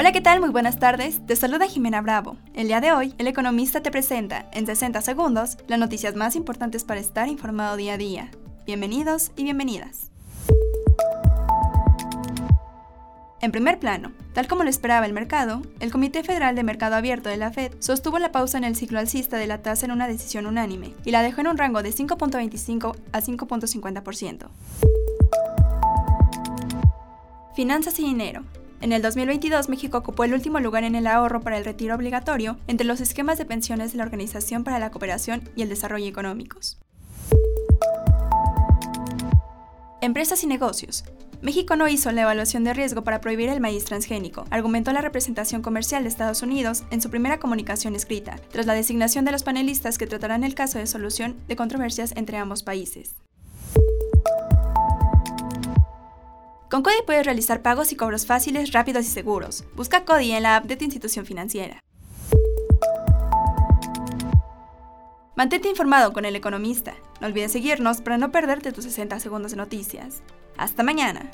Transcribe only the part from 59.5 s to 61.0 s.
Busca Cody en la app de tu